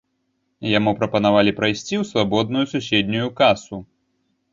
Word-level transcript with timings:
Яму 0.77 0.91
прапанавалі 1.01 1.51
прайсці 1.59 1.95
ў 2.01 2.09
свабодную 2.13 2.65
суседнюю 2.73 3.27
касу. 3.41 3.77